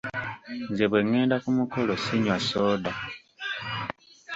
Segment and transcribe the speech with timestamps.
[0.69, 2.91] Nze bwe ngenda ku mukolo sinywa soda.